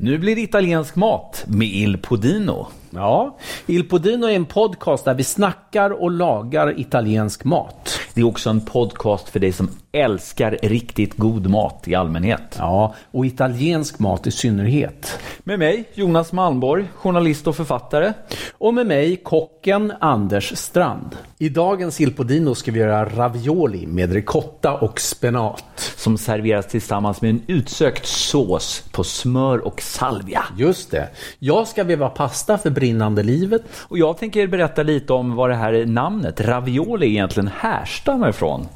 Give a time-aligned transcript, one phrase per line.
[0.00, 2.66] Nu blir det italiensk mat med Il Podino.
[2.90, 8.00] Ja, Il Podino är en podcast där vi snackar och lagar italiensk mat.
[8.14, 12.56] Det är också en podcast för dig som älskar riktigt god mat i allmänhet.
[12.58, 15.18] Ja, och italiensk mat i synnerhet.
[15.44, 18.12] Med mig, Jonas Malmborg, journalist och författare.
[18.58, 21.16] Och med mig, kocken Anders Strand.
[21.38, 25.64] I dagens Il Podino ska vi göra ravioli med ricotta och spenat.
[25.96, 30.44] Som serveras tillsammans med en utsökt sås på smör och salvia.
[30.56, 31.08] Just det.
[31.38, 33.62] Jag ska veva pasta för brinnande livet.
[33.80, 38.66] Och jag tänker berätta lite om vad det här namnet, ravioli, egentligen härstammar ifrån.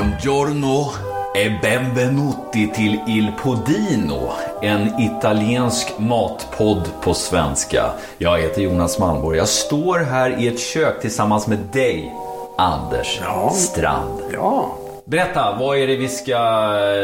[0.00, 0.92] Buongiorno
[1.34, 4.32] e benvenuti till Il Podino,
[4.62, 7.90] en italiensk matpodd på svenska.
[8.18, 9.38] Jag heter Jonas Malmborg.
[9.38, 12.14] Jag står här i ett kök tillsammans med dig,
[12.58, 13.50] Anders Ja.
[13.50, 14.20] Strand.
[14.32, 14.76] Ja.
[15.04, 16.38] Berätta, vad är det vi ska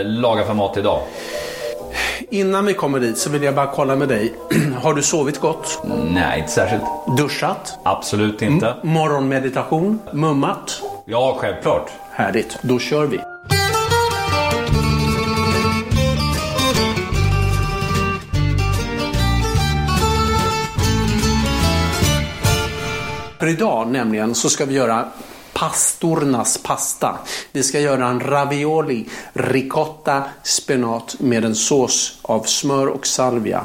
[0.04, 1.00] laga för mat idag?
[2.30, 4.32] Innan vi kommer dit så vill jag bara kolla med dig.
[4.82, 5.82] Har du sovit gott?
[6.10, 6.82] Nej, inte särskilt.
[7.18, 7.78] Duschat?
[7.82, 8.74] Absolut inte.
[8.82, 10.00] Morgonmeditation?
[10.12, 10.82] Mummat?
[11.04, 11.90] Ja, självklart.
[12.18, 13.20] Härligt, då kör vi.
[23.38, 25.08] För idag nämligen så ska vi göra
[25.52, 27.18] pastornas pasta.
[27.52, 33.64] Vi ska göra en ravioli, ricotta, spenat med en sås av smör och salvia.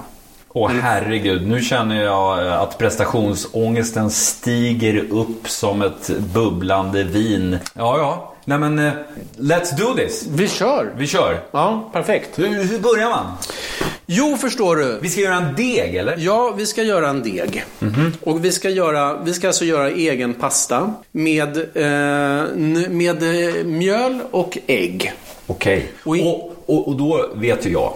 [0.54, 7.58] Åh herregud, nu känner jag eh, att prestationsångesten stiger upp som ett bubblande vin.
[7.74, 8.31] Ja, ja.
[8.45, 8.92] Nej men, eh,
[9.38, 10.25] let's do this.
[10.30, 10.94] Vi kör!
[10.97, 11.39] Vi kör.
[11.52, 12.39] Ja, perfekt.
[12.39, 13.25] Hur, hur börjar man?
[14.06, 15.00] Jo, förstår du.
[15.02, 16.16] Vi ska göra en deg, eller?
[16.20, 17.66] Ja, vi ska göra en deg.
[18.23, 22.56] Och vi ska, göra, vi ska alltså göra egen pasta med, eh,
[22.89, 25.13] med eh, mjöl och ägg.
[25.47, 25.91] Okej.
[26.03, 27.94] Och i- Och, och, och då vet ju jag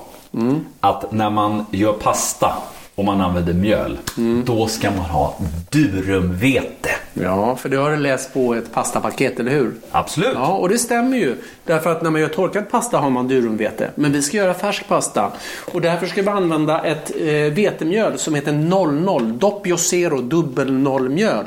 [0.79, 2.53] att när man gör pasta
[2.95, 3.97] och man använder mjöl,
[4.45, 5.37] då ska man ha
[5.69, 6.89] durumvete.
[7.23, 9.73] Ja, för det har du läst på ett pastapaket, eller hur?
[9.91, 10.31] Absolut.
[10.33, 11.35] Ja, och det stämmer ju.
[11.65, 13.89] Därför att när man gör torkad pasta har man durumvete.
[13.95, 15.31] Men vi ska göra färsk pasta.
[15.73, 21.45] Och därför ska vi använda ett eh, vetemjöl som heter 00, Doppio Zero dubbel nollmjöl.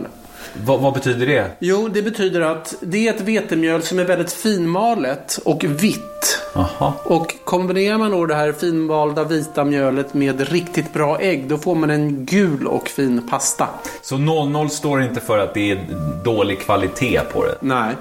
[0.64, 1.50] Vad, vad betyder det?
[1.58, 6.40] Jo, det betyder att det är ett vetemjöl som är väldigt finmalet och vitt.
[6.54, 6.92] Jaha.
[7.04, 11.74] Och kombinerar man då det här finvalda vita mjölet med riktigt bra ägg, då får
[11.74, 13.68] man en gul och fin pasta.
[14.02, 15.78] Så 00 står inte för att det är
[16.24, 17.54] dålig kvalitet på det.
[17.60, 17.94] Nej.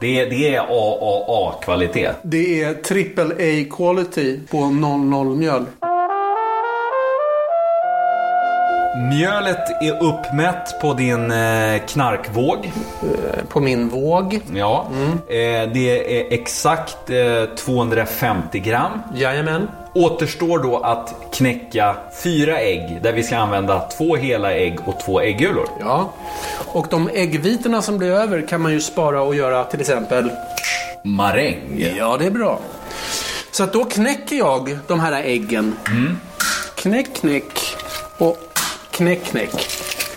[0.00, 2.10] Det är, det är AAA-kvalitet.
[2.22, 5.64] Det är triple A quality på 00-mjöl.
[8.96, 12.72] Mjölet är uppmätt på din eh, knarkvåg.
[13.48, 14.40] På min våg.
[14.54, 14.86] Ja.
[15.28, 18.90] Eh, det är exakt eh, 250 gram.
[19.14, 19.68] Jajamän.
[19.94, 25.20] Återstår då att knäcka fyra ägg där vi ska använda två hela ägg och två
[25.20, 25.68] äggulor.
[25.80, 26.12] Ja.
[26.66, 30.30] Och de äggvitorna som blir över kan man ju spara och göra till exempel...
[31.02, 31.84] Maräng.
[31.98, 32.58] Ja, det är bra.
[33.50, 35.76] Så att då knäcker jag de här äggen.
[36.74, 37.76] Knäck, knäck
[38.18, 38.38] och
[38.96, 39.50] knäck, knäck.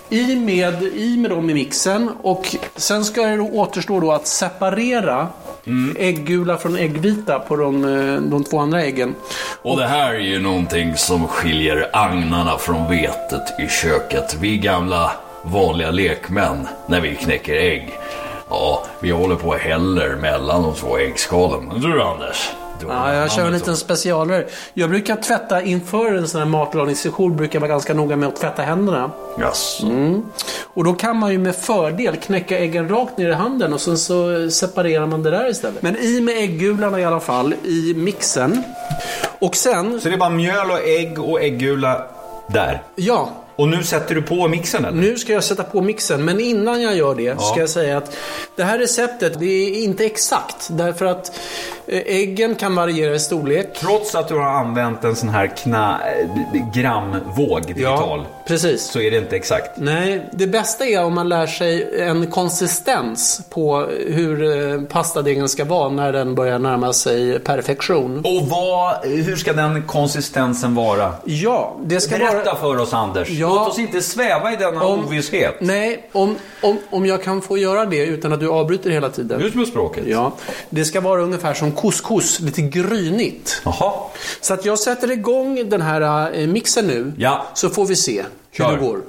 [0.10, 4.28] I med, I med dem i mixen och sen ska det då återstå då att
[4.28, 5.28] separera
[5.98, 9.16] äggula från äggvita på de, eh, de två andra äggen.
[9.62, 14.38] Och det här är ju någonting som skiljer agnarna från vetet i köket.
[14.40, 15.12] Vi gamla
[15.44, 18.00] vanliga lekmän, när vi knäcker ägg.
[18.50, 21.72] Ja, vi håller på och häller mellan de två äggskalen.
[21.76, 22.50] Du Anders?
[22.88, 24.46] Ja, jag kör en liten specialare.
[24.74, 28.36] Jag brukar tvätta inför en sån här matlagningssession brukar jag vara ganska noga med att
[28.36, 29.12] tvätta händerna.
[29.84, 30.24] Mm.
[30.64, 33.98] Och då kan man ju med fördel knäcka äggen rakt ner i handen och sen
[33.98, 35.82] så separerar man det där istället.
[35.82, 38.64] Men i med äggularna i alla fall, i mixen.
[39.40, 42.06] Och sen, Så det är bara mjöl och ägg och äggula
[42.48, 42.82] där.
[42.96, 44.98] ja, Och nu sätter du på mixen eller?
[45.02, 46.26] nu ska jag sätta på mixen.
[46.26, 48.16] Men innan jag gör det ska jag säga att
[48.56, 50.68] det här receptet, det är inte exakt.
[50.72, 51.32] Därför att
[51.92, 53.74] äggen kan variera i storlek.
[53.80, 56.00] Trots att du har använt en sån här kna,
[56.74, 58.26] gramvåg digital.
[58.48, 58.82] precis.
[58.84, 59.70] Så är det inte exakt.
[59.78, 64.44] Nej, det bästa är om man lär sig en konsistens på hur
[64.74, 68.18] eh, pastadegen ska vara när den börjar närma sig perfektion.
[68.20, 71.14] Och vad, hur ska den konsistensen vara?
[71.26, 72.56] Ja, det ska Berätta vara...
[72.56, 73.30] för oss Anders.
[73.30, 73.48] Ja.
[73.50, 75.56] Låt oss inte sväva i denna Om- ovisshet.
[75.60, 79.42] Nej, om, om, om jag kan få göra det utan att du avbryter hela tiden.
[79.42, 80.04] Ut med språket.
[80.08, 80.32] Ja,
[80.70, 83.62] det ska vara ungefär som couscous, lite grynigt.
[83.66, 83.94] Jaha.
[84.42, 87.14] Så att jag sätter igång den här eh, mixen nu.
[87.18, 87.46] Ja.
[87.54, 88.72] Så får vi se hur Kör.
[88.72, 89.02] det går.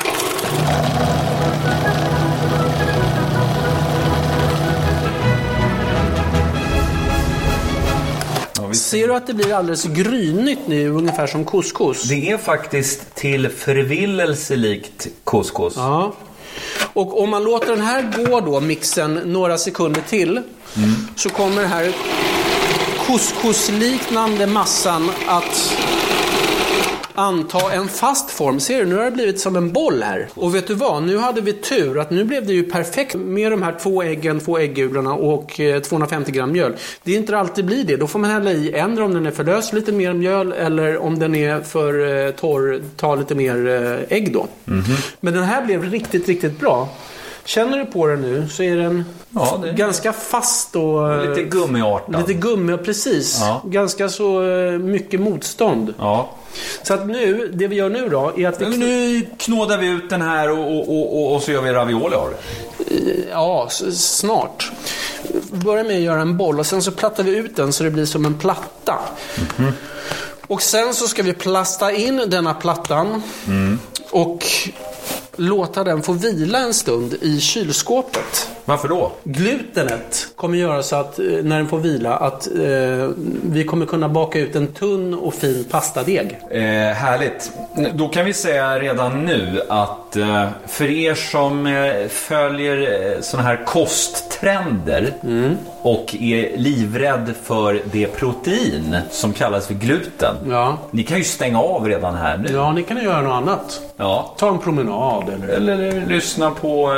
[8.75, 12.03] Ser du att det blir alldeles grynigt nu, ungefär som couscous?
[12.03, 15.73] Det är faktiskt till förvillelse likt couscous.
[15.77, 16.13] Ja.
[16.93, 20.43] Och om man låter den här gå då, mixen, några sekunder till.
[21.17, 21.93] Så kommer den här
[23.11, 25.77] couscousliknande massan att
[27.15, 28.61] anta en fast form.
[28.61, 30.29] Ser du, nu har det blivit som en boll här.
[30.35, 31.03] Och vet du vad?
[31.03, 34.41] Nu hade vi tur att nu blev det ju perfekt med de här två äggen,
[34.41, 36.77] två äggulorna och eh, 250 gram mjöl.
[37.03, 37.97] Det är inte alltid blir det.
[37.97, 40.99] Då får man hälla i en om den är för lös, lite mer mjöl eller
[40.99, 44.47] om den är för eh, torr, ta lite mer eh, ägg då.
[45.21, 46.89] Men den här blev riktigt, riktigt bra.
[47.51, 51.13] Känner du på den nu så är den Ja, är- ganska fast och...
[51.13, 52.19] eh, Lite gummiartad.
[52.21, 53.39] Lite gummi, precis.
[53.41, 53.63] Ja.
[53.65, 55.95] Ganska så eh, mycket motstånd.
[55.99, 56.31] Ja.
[56.83, 58.77] Så att nu, det vi gör nu då, är att vi...
[58.77, 62.29] Nu knådar vi ut den här och, och, och, och, så gör vi ravioli av
[62.31, 62.37] det.
[63.31, 64.73] Ja, s- snart.
[65.51, 67.91] Börja med att göra en boll och sen så plattar vi ut den så det
[67.91, 68.99] blir som en platta.
[70.47, 73.23] Och sen så ska vi plasta in denna plattan
[74.11, 74.45] och
[75.41, 78.49] låta den få vila en stund i kylskåpet.
[78.71, 79.13] Varför då?
[79.25, 83.09] Glutenet kommer göra så att eh, när den får vila att eh,
[83.43, 86.39] vi kommer kunna baka ut en tunn och fin pastadeg.
[86.51, 86.61] Eh,
[86.95, 87.53] härligt.
[87.95, 93.43] Då kan vi säga redan nu att eh, för er som eh, följer eh, såna
[93.43, 95.13] här kosttrender
[95.83, 100.35] och är livrädd för det protein som kallas för gluten.
[100.49, 100.79] Ja.
[100.91, 102.49] Ni kan ju stänga av redan här nu.
[102.53, 103.81] Ja, ni kan ju göra något annat.
[103.97, 104.35] Ja.
[104.39, 105.49] Ta en promenad eller...
[105.49, 106.93] Eller lyssna på,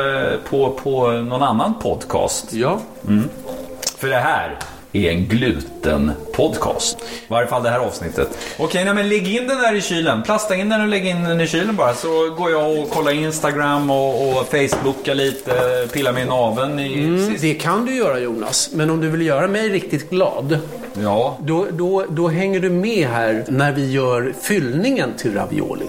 [0.50, 2.52] på, på någon annan podcast.
[2.52, 2.80] Ja.
[3.98, 4.58] För det här
[4.92, 6.96] är en gluten-podcast.
[7.00, 8.38] I varje fall det här avsnittet.
[8.58, 10.22] Okej, nej, men lägg in den där i kylen.
[10.22, 11.94] Plasta in den och lägg in den i kylen bara.
[11.94, 15.52] Så går jag och kollar Instagram och, och Facebookar lite.
[15.92, 18.70] Pillar i naveln i Mm, det kan du göra Jonas.
[18.72, 20.58] Men om du vill göra mig riktigt glad.
[21.02, 25.86] Ja, Då, då, då hänger du med här när vi gör fyllningen till ravioli.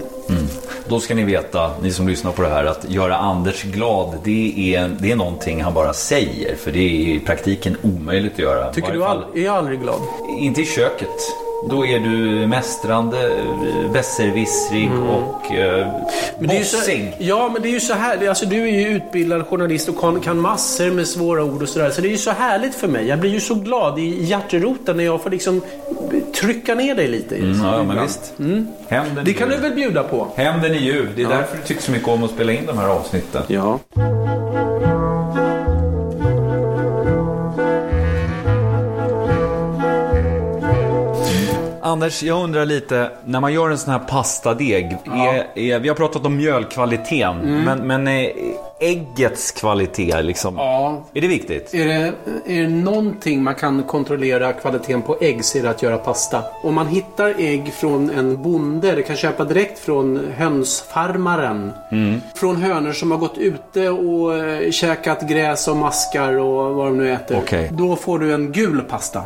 [0.94, 4.74] Då ska ni veta, ni som lyssnar på det här, att göra Anders glad, det
[4.74, 6.56] är, det är någonting han bara säger.
[6.56, 8.72] För det är i praktiken omöjligt att göra.
[8.72, 10.00] Tycker du all, är jag aldrig glad?
[10.38, 11.43] Inte i köket.
[11.70, 15.88] Då är du mästrande, eh, besserwissrig och eh,
[16.34, 16.46] Mm.
[16.48, 17.14] Men ju så, bossig.
[17.18, 18.28] ja, men det är ju så här.
[18.28, 21.90] Alltså, du är ju utbildad journalist och kan, kan massor med svåra ord och sådär.
[21.90, 23.06] Så det är ju så härligt för mig.
[23.08, 25.62] Jag blir ju så glad i hjärteroten när jag får liksom
[26.40, 27.36] trycka ner dig lite.
[27.36, 28.32] Mm, ja, men visst.
[28.88, 30.26] Hämnden Det kan du väl bjuda på?
[30.36, 31.08] Hämnden är ljuv.
[31.16, 33.42] Det är därför du tycker så mycket om att spela in de här avsnitten.
[33.46, 33.78] Ja.
[41.86, 45.96] Anders, jag undrar lite, när man gör en sån här pastadeg, är, är, vi har
[45.96, 48.32] pratat om mjölkvaliteten, men, men är
[48.80, 51.04] äggets kvalitet, liksom, Ja.
[51.14, 51.74] är det viktigt?
[51.74, 52.12] Är det,
[52.46, 56.42] är det någonting man kan kontrollera kvaliteten på ägg så är det att göra pasta.
[56.62, 61.72] Om man hittar ägg från en bonde, det kan köpa direkt från hönsfarmaren.
[62.34, 66.96] Från hönor som har gått ute och eh, käkat gräs och maskar och vad de
[66.98, 67.38] nu äter.
[67.38, 67.70] Okej.
[67.72, 69.22] Då får du en gul pasta.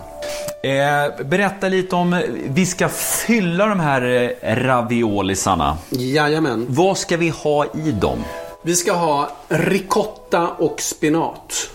[0.62, 2.88] Eh, berätta lite om, vi ska
[3.26, 5.78] fylla de här eh, raviolisarna.
[5.90, 6.66] Jajamän.
[6.68, 8.18] Vad ska vi ha i dem?
[8.62, 11.70] Vi ska ha ricotta och spenat.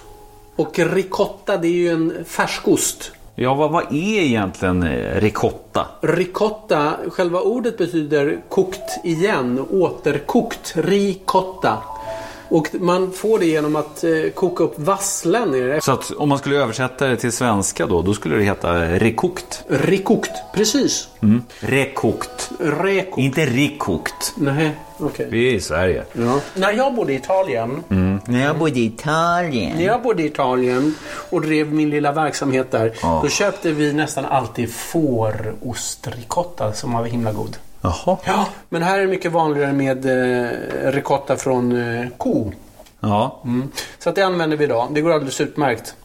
[0.56, 3.12] Och ricotta det är ju en färskost.
[3.36, 5.88] Ja, vad, vad är egentligen eh, ricotta?
[6.02, 11.78] Ricotta, själva ordet betyder kokt igen, återkokt, ricotta.
[12.54, 15.82] Och man får det genom att eh, koka upp vasslen i det.
[15.82, 19.64] Så att om man skulle översätta det till svenska då, då skulle det heta rekokt.
[19.68, 21.08] Rikokt, precis.
[21.60, 22.52] Rekokt.
[22.60, 23.18] Rekokt.
[23.18, 24.34] Inte rikokt.
[24.36, 25.28] Nej, okej.
[25.32, 26.04] Vi är i Sverige.
[26.14, 26.40] Ja.
[26.56, 27.84] När jag bodde i Italien,
[28.28, 29.78] När jag bodde i Italien.
[29.78, 30.96] när jag bodde i Italien
[31.30, 37.32] och drev min lilla verksamhet där, då köpte vi nästan alltid fårostricotta som var himla
[37.32, 37.58] god.
[37.84, 38.18] Jaha.
[38.26, 42.52] Ja, men här är det mycket vanligare med eh, ricotta från eh, ko.
[43.00, 43.42] Ja.
[44.00, 44.88] Så att det använder vi idag.
[44.92, 45.96] Det går alldeles utmärkt.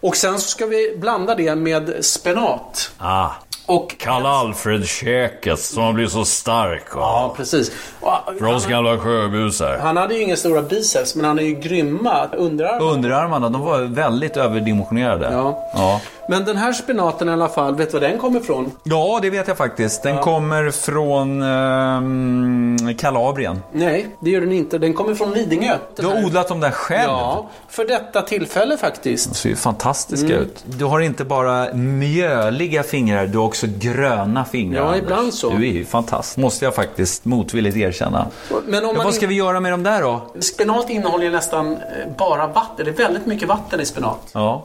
[0.00, 2.90] Och sen så ska vi blanda det med spenat.
[2.98, 3.30] Ah.
[3.66, 6.94] Och Karl Alfred-käket som har blivit så stark.
[6.94, 7.00] Va?
[7.00, 7.72] Ja, precis.
[8.00, 9.78] Och, För oss gamla sjöbusar.
[9.82, 12.92] han hade ju inga stora biceps, men han är ju grymma underarmar.
[12.92, 15.28] Underarmarna, de var väldigt överdimensionerade.
[15.32, 15.70] Ja.
[15.74, 16.00] ja.
[16.28, 18.72] Men den här spenaten i alla fall, vet du var den kommer ifrån?
[18.82, 20.02] Ja, det vet jag faktiskt.
[20.02, 23.62] Den kommer från ehm, Kalabrien.
[23.72, 24.78] Nej, det gör den inte.
[24.78, 25.76] Den kommer från Lidingö.
[25.96, 27.10] Du har odlat dem där själv.
[27.10, 29.28] Ja, för detta tillfälle faktiskt.
[29.30, 30.64] De ser ju fantastiska ut.
[30.64, 34.80] Du har inte bara mjöliga fingrar, du har också gröna fingrar.
[34.80, 35.02] Ja, Anders.
[35.02, 35.50] ibland så.
[35.50, 38.26] Du är ju fantastisk, måste jag faktiskt motvilligt erkänna.
[38.66, 40.20] Men om man vad ska vi göra med dem där då?
[40.40, 41.80] Spenat innehåller ju nästan eh,
[42.18, 42.84] bara vatten.
[42.84, 44.28] Det är väldigt mycket vatten i spenat.
[44.32, 44.64] Ja,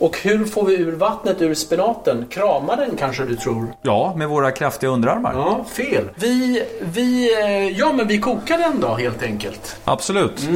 [0.00, 2.26] Och hur får vi ur vattnet ur spenaten?
[2.30, 3.66] Kramar den kanske du tror?
[3.82, 5.32] ja med våra kraftiga underarmar.
[5.34, 6.04] Ja, fel.
[6.14, 9.76] Vi, vi, eh, ja men vi kokar den då helt enkelt.
[9.84, 10.48] Absolut.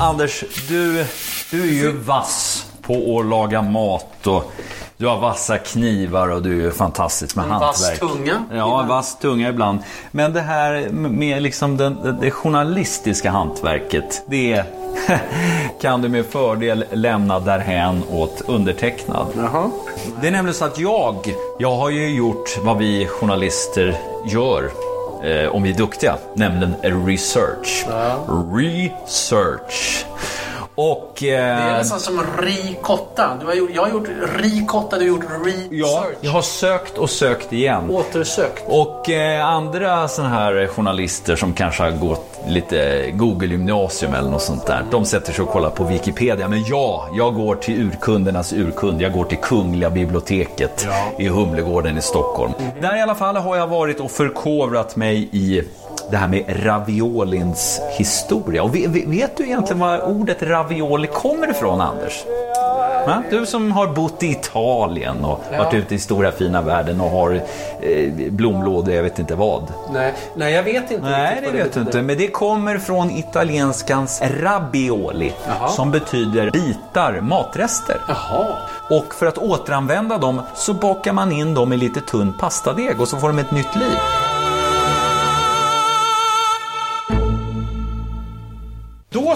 [0.00, 1.06] Anders, du,
[1.50, 4.52] du är ju vass på att laga mat och
[4.98, 8.00] du har vassa knivar och du är fantastisk med En vass hantverk.
[8.00, 8.88] tunga Ja, ibland.
[8.88, 9.78] vass tunga ibland.
[10.10, 14.62] Men det här med liksom den, det journalistiska hantverket, det
[15.80, 19.26] kan du med fördel lämna därhän åt undertecknad.
[19.36, 19.70] Jaha.
[20.20, 21.16] Det är nämligen så att jag,
[21.58, 24.70] jag har ju gjort vad vi journalister gör
[25.24, 26.74] eh, om vi är duktiga, nämligen
[27.06, 27.86] research.
[28.54, 30.04] Research.
[30.76, 31.12] Och...
[31.20, 33.36] Det är Eh, nästan som ricotta.
[33.40, 35.68] Du har gjort, jag har gjort ricotta, du har gjort research.
[35.70, 37.90] ja, jag har sökt och sökt igen.
[37.90, 38.64] Återsökt.
[38.66, 44.66] Och eh, andra sådana här journalister som kanske har gått lite Google-gymnasium eller något sånt
[44.66, 44.84] där.
[44.90, 46.48] De sätter sig och kollar på Wikipedia.
[46.48, 49.02] Men ja, jag går till urkundernas urkund.
[49.02, 52.52] Jag går till Kungliga biblioteket i Humlegården i Stockholm.
[52.80, 55.62] Där i alla fall har jag varit och förkovrat mig i
[56.10, 58.62] det här med raviolins historia.
[58.62, 62.24] Och ve- ve- vet du egentligen var ordet ravioli kommer ifrån, Anders?
[63.06, 63.22] Va?
[63.30, 67.40] Du som har bott i Italien och varit ute i stora fina världen och har
[67.80, 69.62] eh, blomlådor, jag vet inte vad.
[69.92, 71.10] Nej, nej, jag vet inte.
[71.10, 72.02] Nej, det vad vet du inte.
[72.02, 75.68] Men det kommer från italienskans rabioli, Jaha.
[75.68, 77.96] som betyder bitar, matrester.
[78.08, 78.46] Jaha.
[78.90, 83.08] Och för att återanvända dem så bakar man in dem i lite tunn pastadeg och
[83.08, 83.98] så får de ett nytt liv.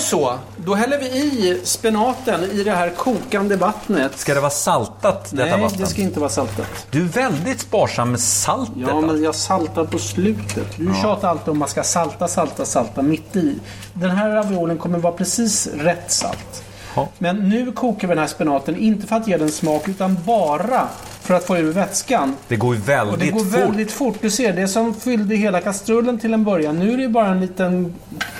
[0.00, 0.38] Då så.
[0.57, 4.19] Då häller vi i spenaten i det här kokande vattnet.
[4.19, 5.80] Ska det vara saltat detta Nej, vatten?
[5.80, 6.87] det ska inte vara saltat.
[6.90, 8.76] Du är väldigt sparsam med saltet.
[8.76, 9.12] Ja, alltså.
[9.12, 10.76] men jag saltar på slutet.
[10.76, 13.59] Du tjatar alltid om man ska salta, salta, salta mitt i.
[13.92, 16.62] Den här raviolen kommer vara precis rätt salt.
[16.95, 17.09] Ja.
[17.19, 20.88] Men nu kokar vi den här spenaten, inte för att ge den smak, utan bara
[21.23, 22.37] för att få ur vätskan.
[22.49, 23.53] Det går ju väldigt Och det går fort.
[23.53, 24.17] väldigt fort.
[24.21, 26.79] Du ser, det som fyllde hela kastrullen till en början.
[26.79, 27.95] Nu är det bara en liten,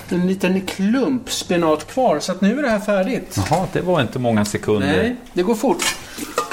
[0.09, 2.21] en liten klump spenat kvar.
[2.21, 3.37] Så att nu är det här färdigt.
[3.51, 4.87] Jaha, det var inte många sekunder.
[4.87, 5.97] Nej, det går fort.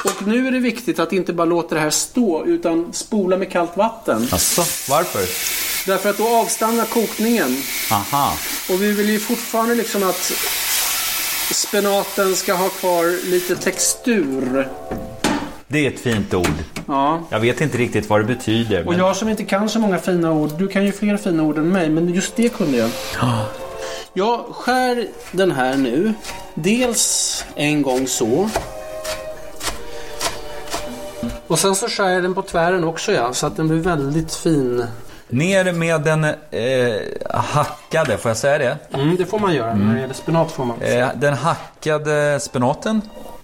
[0.05, 3.51] Och nu är det viktigt att inte bara låta det här stå, utan spola med
[3.51, 4.27] kallt vatten.
[4.31, 5.21] Alltså, varför?
[5.91, 7.57] Därför att då avstannar kokningen.
[7.91, 8.33] Aha.
[8.69, 10.31] Och vi vill ju fortfarande liksom att
[11.53, 14.67] spenaten ska ha kvar lite textur.
[15.69, 16.47] Det är ett fint ord.
[16.87, 17.19] Ja.
[17.29, 18.79] Jag vet inte riktigt vad det betyder.
[18.79, 18.99] Och Men...
[18.99, 21.69] jag som inte kan så många fina ord, du kan ju fler fina ord än
[21.69, 22.89] mig, men just det kunde jag.
[24.13, 26.13] Jag skär den här nu.
[26.53, 28.49] Dels en gång så.
[31.47, 34.33] Och sen så skär jag den på tvären också ja, så att den blir väldigt
[34.35, 34.85] fin.
[35.29, 37.01] Ner med den eh,
[37.33, 38.77] hackade, får jag säga det?
[38.97, 39.73] Mm, det får man göra.
[39.73, 40.81] När det gäller spenat får man.
[40.81, 43.01] Eh, den hackade spenaten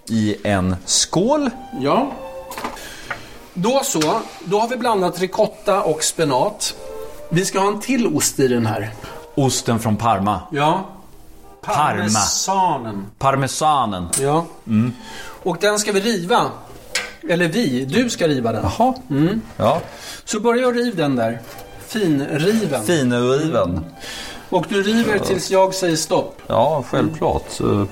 [0.08, 1.50] i en skål.
[1.80, 2.12] Ja.
[3.54, 4.20] Då så.
[4.44, 6.74] Då har vi blandat ricotta och spenat.
[7.28, 8.92] Vi ska ha en till ost i den här.
[9.34, 10.40] Osten från Parma.
[10.52, 10.84] Ja.
[11.60, 13.06] Parmesanen.
[13.18, 14.08] Parmesanen.
[14.20, 14.46] Ja.
[15.42, 16.50] Och den ska vi riva.
[17.28, 17.84] Eller vi.
[17.84, 18.66] Du ska riva den.
[18.78, 18.94] Jaha.
[19.56, 19.80] Ja.
[20.24, 21.40] Så börja och riv den där.
[21.86, 22.84] Finriven.
[22.84, 23.84] Finuriven.
[24.48, 26.42] Och du river tills jag säger stopp.
[26.46, 27.44] Ja, självklart.
[27.48, 27.86] Så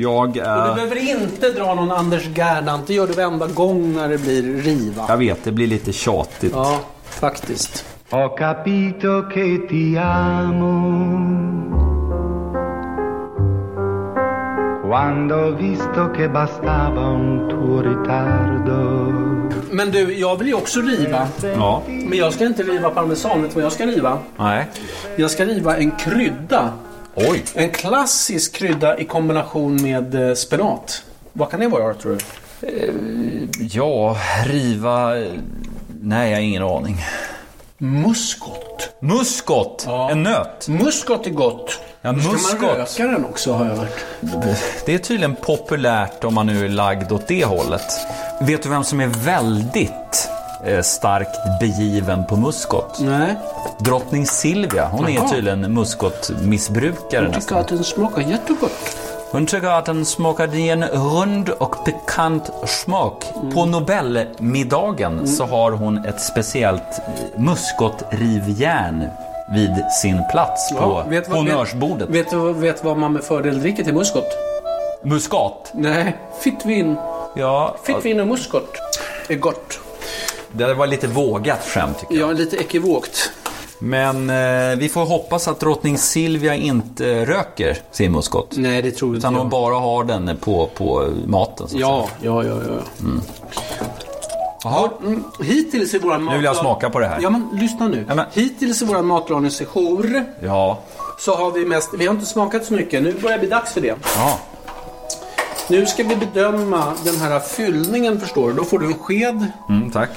[0.00, 2.86] Jag Och du behöver inte dra någon Anders Gernandt.
[2.86, 5.04] Det gör du varenda gång när det blir riva.
[5.08, 6.52] Jag vet, det blir lite tjatigt.
[6.54, 7.84] Ja, faktiskt.
[8.10, 11.10] Ho capito che ti amo.
[14.88, 19.12] Quando ho visto che bastava un tuo ritardo.
[19.70, 21.28] Men du, jag vill ju också riva.
[21.42, 21.82] Ja.
[21.86, 23.42] Men jag ska inte riva parmesan.
[23.42, 24.18] Vet du vad jag ska riva?
[24.36, 24.66] Nej.
[25.16, 26.72] Jag ska riva en krydda.
[27.28, 27.44] Oj.
[27.54, 31.02] En klassisk krydda i kombination med eh, spenat.
[31.32, 32.18] Vad kan det vara tror du?
[33.72, 35.14] Ja, riva...
[36.02, 36.96] Nej, jag har ingen aning.
[37.78, 38.90] Muskot.
[39.00, 39.84] Muskot!
[39.86, 40.10] Ja.
[40.10, 40.68] En nöt.
[40.68, 41.80] Muskot är gott.
[42.02, 42.62] Ja, Då ska man muskot.
[42.76, 44.04] röka den också har jag hört.
[44.86, 47.82] Det är tydligen populärt om man nu är lagd åt det hållet.
[48.40, 49.90] Vet du vem som är väldigt
[50.28, 50.39] eh,
[50.82, 52.98] starkt begiven på muskot.
[53.00, 53.36] Nej.
[53.78, 55.24] Drottning Silvia, hon Jaha.
[55.24, 57.40] är tydligen muskotmissbrukare nästan.
[57.40, 58.96] tycker att den smakar jättegott.
[59.32, 63.24] Hon tycker att den smakar en rund och pikant smak.
[63.54, 69.04] På Nobelmiddagen så har hon ett speciellt eh, muskotrivjärn
[69.54, 72.08] vid sin plats på vet vad- honnörsbordet.
[72.08, 74.26] Vet du vet vad man med fördel dricker till muskot?
[75.02, 75.70] Muskat?
[75.72, 76.96] Nej, fittvin.
[77.36, 78.70] Ja, Fittvin och muskot
[79.28, 79.78] är gott.
[80.52, 82.28] Det var lite vågat skämt tycker jag.
[82.30, 83.30] Ja, lite ekivokt.
[83.78, 88.54] Men eh, vi får hoppas att drottning Silvia inte röker sin muskot.
[88.56, 89.50] Nej, det tror inte Utan hon jag.
[89.50, 91.68] bara har den på, på maten.
[91.68, 93.06] Så Ja, ja, ja, ja.
[94.64, 94.90] Jaha.
[95.02, 97.18] Mm, hittills i våran Nu vill jag smaka på det här.
[97.22, 98.04] Ja, men lyssna nu.
[98.08, 100.78] Ja, men- Hittills i våran matlagningssession Ja.
[101.18, 101.90] så har vi mest...
[101.98, 103.02] Vi har inte smakat så mycket.
[103.02, 103.94] Nu börjar det bli dags för det.
[104.16, 104.38] ja.
[105.70, 108.54] Nu ska vi bedöma den här fyllningen, förstår du.
[108.54, 109.46] Då får du en sked.
[109.68, 110.10] Mm, tack.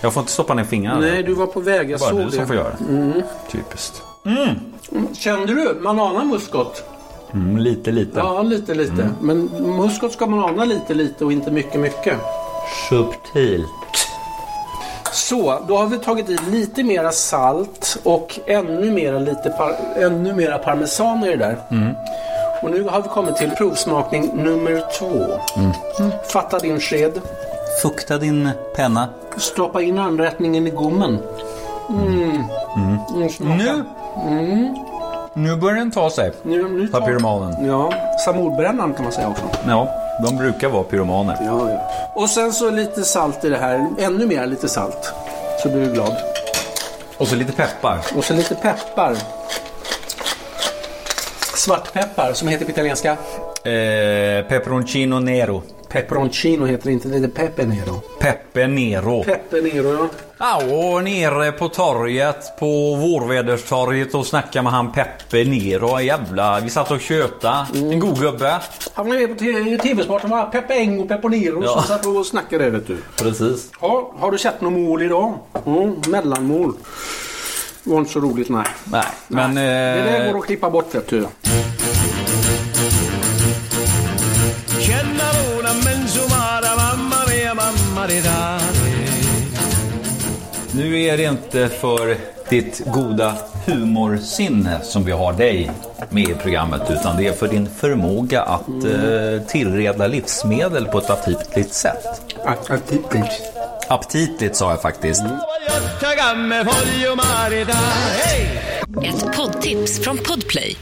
[0.00, 1.00] Jag får inte stoppa ner fingrarna.
[1.00, 1.86] Nej, du var på väg.
[1.88, 2.32] det Jag är bara såg du det.
[2.32, 2.72] som får göra
[3.50, 4.02] Typiskt.
[5.18, 5.78] Kände du?
[5.80, 6.82] Man anar muskot.
[7.32, 8.18] Mm, lite, lite.
[8.18, 9.10] Ja, lite, lite.
[9.20, 9.44] Men
[9.76, 12.16] muskot ska man ana lite, lite och inte mycket, mycket.
[12.88, 13.66] Subtilt.
[15.12, 20.34] Så, då har vi tagit i lite mera salt och ännu mera, lite par, ännu
[20.34, 21.56] mera parmesan i det där.
[22.62, 25.26] Och nu har vi kommit till provsmakning nummer två.
[26.32, 27.20] Fatta din sked.
[27.82, 29.08] Fukta din penna.
[29.36, 31.18] Stoppa in anrättningen i gommen.
[31.88, 32.44] Mm.
[32.76, 32.98] Mm.
[33.40, 33.84] Nu.
[35.34, 36.32] Nu börjar den ta sig.
[36.42, 37.66] Nu, nu tar- Pyromanen.
[37.66, 37.92] Ja,
[38.24, 39.42] samordbrännaren kan man säga också.
[39.68, 39.88] Ja,
[40.24, 41.36] de brukar vara pyromaner.
[41.40, 41.80] Ja, ja.
[42.14, 43.86] Och sen så lite salt i det här.
[43.98, 45.12] Ännu mer lite salt.
[45.62, 46.16] Så blir du glad.
[47.18, 47.98] Och så lite peppar.
[48.16, 49.16] Och så lite peppar.
[51.60, 53.10] Svartpeppar som heter på italienska.
[53.64, 55.62] Eh, peperoncino nero.
[55.88, 58.00] Peperoncino heter det inte, det heter pepe nero.
[58.20, 59.24] Peppe nero.
[59.24, 60.08] Pepe nero, ja.
[60.38, 66.00] Ja, och nere på torget, på Vårväderstorget och snackade med han Peppe Nero.
[66.00, 67.66] Jävla, vi satt och köta.
[67.74, 68.60] En god gubbe.
[68.94, 69.28] Han var med
[69.78, 71.72] på TV-sporten, var Peppe Eng och Peppe Nero Ja.
[71.72, 72.96] som satt och snackade vet du.
[73.16, 73.70] Precis.
[73.80, 75.34] Ja, har du sett något mål idag?
[75.66, 76.74] Mm, mellanmål.
[77.84, 78.64] Var inte så roligt, nej.
[78.84, 79.54] Nej, men...
[79.54, 81.26] Det där Eh, går att klippa bort vet du.
[90.72, 92.16] Nu är det inte för
[92.48, 93.34] ditt goda
[93.66, 95.70] humorsinne som vi har dig
[96.10, 101.10] med i programmet utan det är för din förmåga att eh, tillreda livsmedel på ett
[101.10, 102.06] aptitligt sätt.
[102.44, 103.42] Aptitligt
[104.56, 105.22] sa jag faktiskt.
[109.04, 110.76] Ett poddtips från Podplay.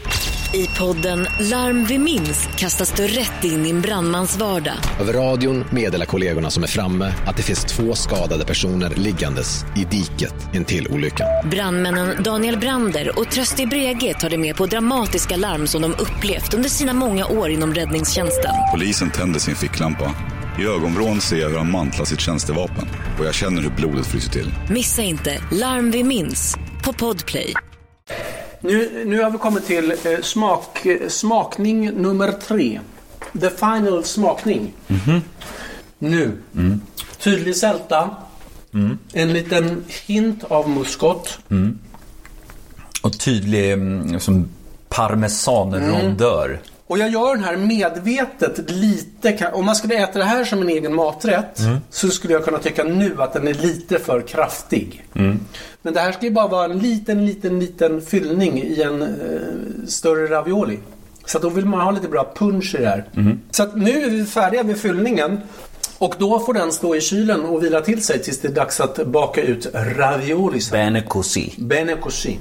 [0.53, 4.73] I podden Larm vi minns kastas du rätt in i en brandmans vardag.
[4.99, 9.85] Över radion meddelar kollegorna som är framme att det finns två skadade personer liggandes i
[9.85, 11.27] diket intill olyckan.
[11.49, 16.53] Brandmännen Daniel Brander och Trösti Brege tar dig med på dramatiska larm som de upplevt
[16.53, 18.51] under sina många år inom räddningstjänsten.
[18.73, 20.15] Polisen tänder sin ficklampa.
[20.59, 22.87] I ögonvrån ser jag hur han mantlar sitt tjänstevapen
[23.19, 24.53] och jag känner hur blodet fryser till.
[24.69, 27.53] Missa inte Larm vi minns på Podplay.
[28.61, 32.79] Nu, nu har vi kommit till eh, smak, eh, smakning nummer tre.
[33.41, 34.73] The final smakning.
[35.99, 36.37] Nu.
[37.19, 38.15] Tydlig sälta.
[39.13, 41.39] En liten hint av muskot.
[43.01, 44.49] Och tydlig mm, som
[44.89, 46.59] parmesanrondör.
[46.89, 49.51] Och jag gör den här medvetet lite...
[49.53, 52.83] Om man skulle äta det här som en egen maträtt så skulle jag kunna tycka
[52.83, 55.05] nu att den är lite för kraftig.
[55.81, 59.07] Men det här ska ju bara vara en liten, liten, liten fyllning i en eh,
[59.87, 60.79] större ravioli.
[61.25, 63.05] Så att då vill man ha lite bra punch i det här.
[63.51, 65.37] Så att nu är vi färdiga med fyllningen.
[65.97, 68.79] Och då får den stå i kylen och vila till sig tills det är dags
[68.79, 70.59] att baka ut ravioli.
[70.71, 71.53] Bene così.
[71.57, 72.37] Bene così.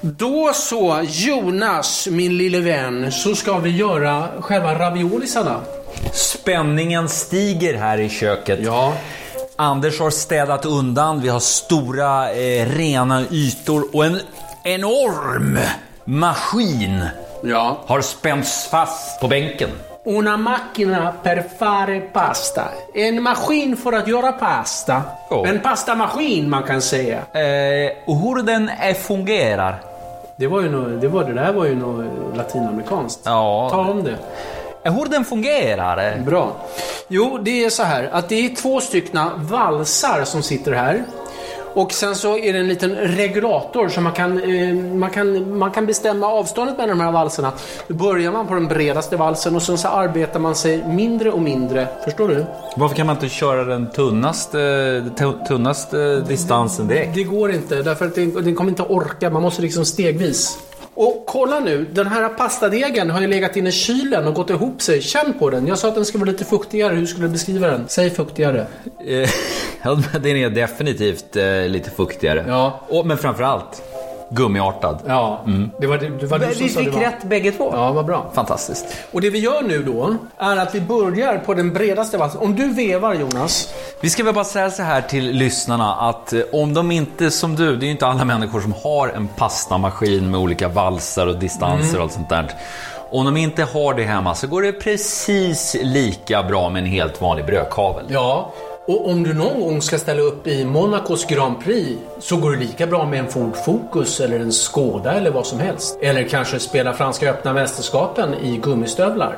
[0.00, 5.60] Då så, Jonas, min lille vän, så ska vi göra själva raviolisarna.
[6.12, 8.58] Spänningen stiger här i köket.
[8.62, 8.92] Ja.
[9.56, 11.20] Anders har städat undan.
[11.20, 14.20] Vi har stora eh, rena ytor och en
[14.64, 15.58] enorm
[16.04, 17.04] maskin
[17.42, 17.80] Ja.
[17.86, 19.70] har spänts fast på bänken.
[20.06, 22.64] Una macchina per fare pasta.
[22.94, 25.02] En maskin för att göra pasta.
[25.30, 25.46] Ja.
[25.46, 27.16] En pastamaskin man kan säga.
[27.16, 29.76] Eh, och hur den fungerar.
[30.36, 33.20] Det var ju något, det, var, det där var ju något latinamerikanskt.
[33.24, 33.68] Ja.
[33.70, 34.16] Ta om det.
[34.90, 36.18] Hur den fungerar.
[36.18, 36.52] Bra.
[37.08, 41.04] Jo, det är så här att det är två styckna valsar som sitter här.
[41.76, 45.70] Och sen så är det en liten regulator så man kan, eh, man kan, man
[45.70, 47.52] kan bestämma avståndet mellan de här valserna.
[47.88, 51.42] Då börjar man på den bredaste valsen och sen så arbetar man sig mindre och
[51.42, 51.88] mindre.
[52.04, 52.44] Förstår du?
[52.76, 54.58] Varför kan man inte köra den tunnaste,
[55.18, 57.14] tu- tunnaste distansen direkt?
[57.14, 59.30] Det går inte därför att den, den kommer inte orka.
[59.30, 60.58] Man måste liksom stegvis.
[60.94, 64.82] Och kolla nu, den här pastadegen har ju legat inne i kylen och gått ihop
[64.82, 65.02] sig.
[65.02, 65.66] Känn på den.
[65.66, 66.94] Jag sa att den ska vara lite fuktigare.
[66.94, 67.84] Hur skulle du beskriva den?
[67.88, 68.66] Säg fuktigare.
[69.86, 72.44] Ja, den är definitivt eh, lite fuktigare.
[72.48, 72.80] Ja.
[72.88, 73.82] Och, men framförallt
[74.30, 74.98] gummiartad.
[75.06, 75.44] Ja,
[75.80, 77.00] det var, det, det var du som Vi sa det fick var.
[77.00, 77.70] rätt bägge två.
[77.72, 78.30] Ja, vad bra.
[78.34, 78.86] Fantastiskt.
[79.12, 82.40] Och det vi gör nu då är att vi börjar på den bredaste valsen.
[82.40, 83.74] Om du vevar Jonas.
[84.00, 87.56] Vi ska väl bara säga så här till lyssnarna att eh, om de inte som
[87.56, 91.36] du, det är ju inte alla människor som har en pastamaskin med olika valsar och
[91.38, 92.50] distanser och allt sånt där.
[93.10, 97.20] Om de inte har det hemma så går det precis lika bra med en helt
[97.20, 98.04] vanlig brödkavel.
[98.08, 98.52] Ja.
[98.88, 102.58] Och om du någon gång ska ställa upp i Monacos Grand Prix så går det
[102.58, 105.98] lika bra med en Ford Focus eller en Skoda eller vad som helst.
[106.02, 109.36] Eller kanske spela Franska öppna mästerskapen i gummistövlar.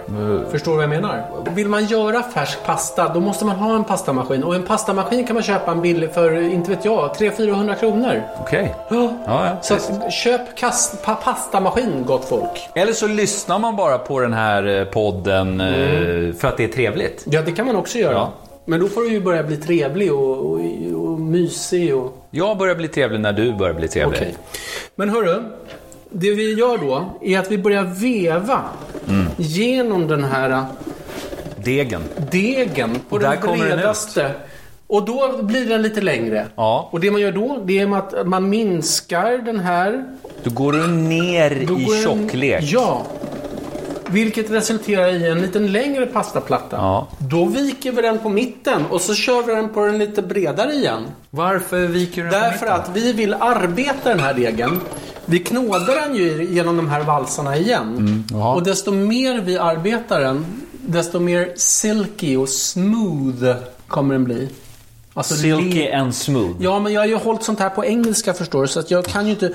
[0.50, 1.24] Förstår du vad jag menar?
[1.54, 4.44] Vill man göra färsk pasta då måste man ha en pastamaskin.
[4.44, 8.22] Och en pastamaskin kan man köpa en billig för, inte vet jag, 300-400 kronor.
[8.40, 8.74] Okej.
[8.90, 9.12] Ja.
[9.26, 12.68] Ja, ja, Så att, köp kast, pa, pastamaskin gott folk.
[12.74, 16.68] Eller så lyssnar man bara på den här eh, podden eh, för att det är
[16.68, 17.24] trevligt.
[17.26, 18.12] Ja, det kan man också göra.
[18.12, 18.32] Ja.
[18.68, 20.60] Men då får du ju börja bli trevlig och, och,
[20.94, 22.26] och mysig och...
[22.30, 24.18] Jag börjar bli trevlig när du börjar bli trevlig.
[24.20, 24.34] Okej.
[24.94, 25.42] Men hörru,
[26.10, 28.64] det vi gör då är att vi börjar veva
[29.08, 29.26] Mm.
[29.36, 30.64] genom den här
[31.64, 32.02] Degen.
[32.30, 34.30] degen på Och där den bredaste.
[34.86, 36.46] Och då blir den lite längre.
[36.56, 36.88] Ja.
[36.92, 40.04] Och det man gör då, det är att man minskar den här.
[40.42, 42.64] Då går du ner Då i tjocklek.
[42.64, 43.06] Ja.
[44.10, 46.76] Vilket resulterar i en lite längre pastaplatta.
[46.76, 47.08] Ja.
[47.18, 50.72] Då viker vi den på mitten och så kör vi den på den lite bredare
[50.72, 51.02] igen.
[51.30, 52.80] Varför viker du den på Därför mitten?
[52.80, 54.80] att vi vill arbeta den här degen.
[55.24, 57.96] Vi knådar den ju genom de här valsarna igen.
[57.98, 58.54] Mm, jaha.
[58.54, 63.54] och desto mer vi arbetar den, desto mer silky och smooth
[63.88, 64.48] kommer den bli.
[65.18, 66.56] Alltså Silky le- and smooth.
[66.60, 69.04] Ja, men jag har ju hållit sånt här på engelska förstår du, så att jag
[69.04, 69.52] kan ju inte...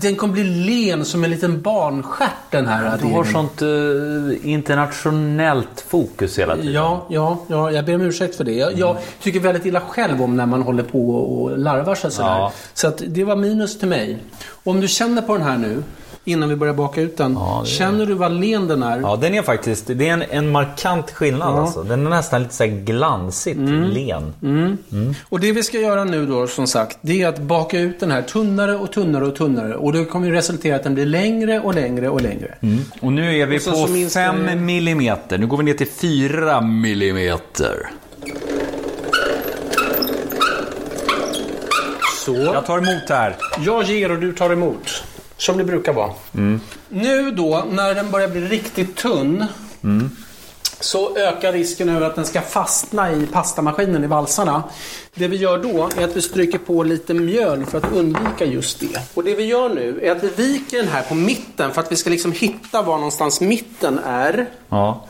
[0.00, 5.84] Den kommer bli len som en liten barnstjärt den här Du har sånt eh, internationellt
[5.88, 6.72] fokus hela tiden.
[6.72, 8.52] Ja, ja, ja, jag ber om ursäkt för det.
[8.52, 12.28] Jag, jag tycker väldigt illa själv om när man håller på och larvar sig sådär.
[12.28, 12.52] Ja.
[12.74, 14.18] Så att det var minus till mig.
[14.64, 15.82] Och om du känner på den här nu,
[16.24, 17.32] innan vi börjar baka ut den.
[17.32, 19.00] Ja, Känner du vad len den är?
[19.00, 21.82] Ja, den är faktiskt det är en, en markant skillnad alltså.
[21.82, 23.58] Den är nästan lite så glansigt
[23.92, 24.32] len.
[25.28, 28.10] Och det vi ska göra nu då, som sagt, det är att baka ut den
[28.10, 29.74] här tunnare och tunnare och tunnare.
[29.76, 32.54] Och det kommer ju resultera att den blir längre och längre och längre.
[33.00, 35.38] Och nu är vi på så minskar 5 det- millimeter.
[35.38, 37.90] Nu går vi ner till 4 millimeter.
[42.24, 42.34] Så.
[42.36, 43.36] Jag tar emot här.
[43.66, 45.04] Jag ger och du tar emot.
[45.42, 46.12] Som det brukar vara.
[46.88, 49.44] Nu då, när den börjar bli riktigt tunn.
[50.80, 54.62] Så ökar risken över att den ska fastna i pastamaskinen i valsarna.
[55.14, 58.80] Det vi gör då är att vi stryker på lite mjöl för att undvika just
[58.80, 59.00] det.
[59.14, 61.92] Och det vi gör nu är att vi viker den här på mitten för att
[61.92, 64.46] vi ska liksom hitta var någonstans mitten är.
[64.68, 65.06] Ja.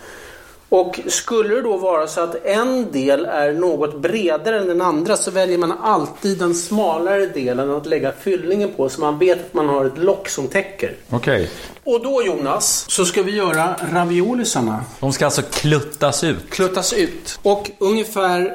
[0.73, 5.17] Och skulle det då vara så att en del är något bredare än den andra
[5.17, 9.55] så väljer man alltid den smalare delen att lägga fyllningen på så man vet att
[9.55, 10.97] man har ett lock som täcker.
[11.11, 11.51] Okej.
[11.85, 14.85] Och då Jonas, så ska vi göra raviolisarna.
[15.01, 16.51] De ska alltså kluttas ut.
[16.51, 17.39] Kluttas ut.
[17.43, 18.53] Och ungefär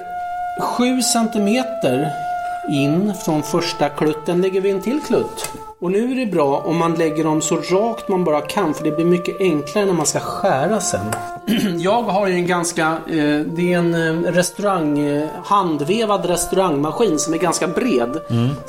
[0.77, 2.09] 7 centimeter
[2.71, 5.49] in från första klutten lägger vi en till klutt.
[5.79, 8.83] Och nu är det bra om man lägger dem så rakt man bara kan för
[8.83, 11.13] det blir mycket enklare när man ska skära sen.
[11.77, 17.33] Jag har ju en ganska, eh, det är en eh, restaurang, eh, handvevad restaurangmaskin som
[17.33, 18.19] är ganska bred.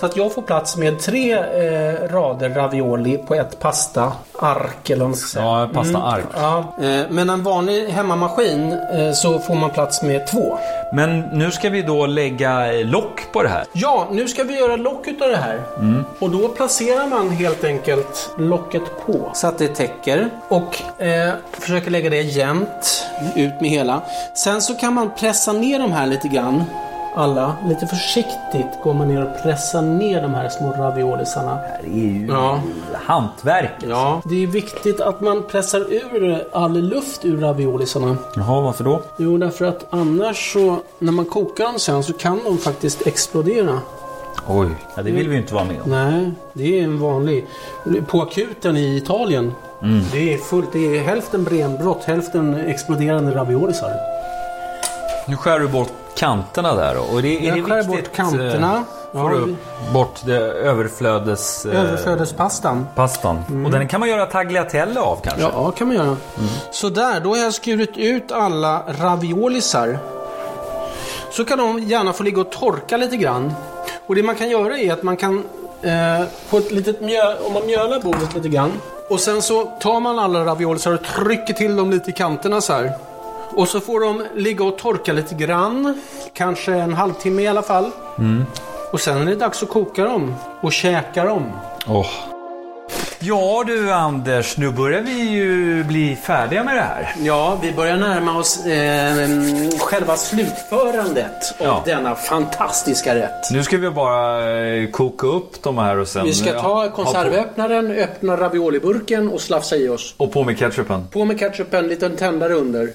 [0.01, 5.09] Så att jag får plats med tre eh, rader ravioli på ett pastaark eller vad
[5.09, 5.45] man ska säga.
[5.45, 6.25] Ja, pastaark.
[6.35, 10.59] Ja, eh, men en vanlig hemmamaskin eh, så får man plats med två.
[10.95, 13.65] Men nu ska vi då lägga lock på det här.
[13.73, 15.63] Ja, nu ska vi göra lock utav det här.
[16.19, 20.31] Och då placerar man helt enkelt locket på så att det täcker.
[20.49, 22.68] Och eh, försöker lägga det jämnt
[23.37, 24.03] ut med hela.
[24.35, 26.65] Sen så kan man pressa ner de här lite grann.
[27.17, 27.57] Alla.
[27.69, 31.59] Lite försiktigt går man ner och pressar ner de här små raviolisarna.
[31.83, 32.61] Det är ju Ja.
[32.95, 33.71] hantverk.
[33.89, 38.17] Ja, det är viktigt att man pressar ur all luft ur raviolisarna.
[38.37, 39.01] Jaha, varför då?
[39.17, 43.81] Jo, därför att annars så när man kokar dem sen så kan de faktiskt explodera.
[44.49, 45.91] Oj, ja, det vill vi ju inte vara med om.
[45.91, 47.47] Nej, det är en vanlig.
[48.07, 49.55] På akuten i Italien.
[50.13, 50.73] Det är fullt.
[50.73, 53.93] Det är hälften brenbrott, hälften exploderande raviolisar.
[55.27, 57.01] Nu skär du bort kanterna där då.
[57.01, 58.85] Och det, är Jag det skär viktigt, bort kanterna.
[59.13, 59.57] får du
[59.93, 61.67] bort det överflödes...
[61.67, 62.87] eh, Överflödespastan.
[62.95, 63.65] pastan.
[63.67, 65.43] Och den kan man göra tagliatelle av kanske?
[65.43, 66.17] Ja, kan man göra.
[66.73, 69.99] Så där, då har jag skurit ut alla raviolisar.
[71.31, 73.53] Så kan de gärna få ligga och torka lite grann.
[74.07, 75.45] Och det man kan göra är att man kan
[75.83, 78.73] eh, på ett litet mjöl, om man mjölar bordet lite grann.
[79.09, 82.73] Och sen så tar man alla raviolisar och trycker till dem lite i kanterna så
[82.73, 82.93] här.
[83.51, 86.01] Och så får de ligga och torka lite grann.
[86.33, 87.91] Kanske en halvtimme i alla fall.
[88.93, 91.53] Och sen är det dags att koka dem och käka dem.
[91.87, 92.07] Åh.
[93.21, 97.15] Ja du Anders, nu börjar vi ju bli färdiga med det här.
[97.23, 99.29] Ja, vi börjar närma oss eh,
[99.79, 101.83] själva slutförandet av Ja.
[101.87, 103.51] denna fantastiska rätt.
[103.53, 106.25] Nu ska vi bara eh, koka upp de här och sen...
[106.25, 110.15] Vi ska ja, ta konservöppnaren, öppna ravioliburken och slafsa i oss.
[110.17, 111.07] Och på med ketchupen.
[111.13, 112.91] På med ketchupen, liten tändare under.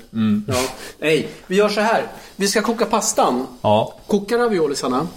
[0.47, 0.53] Ja.
[0.99, 2.03] Nej, vi gör så här.
[2.35, 3.47] Vi ska koka pastan.
[3.61, 3.93] Ja.
[4.07, 5.07] Koka raviolisarna.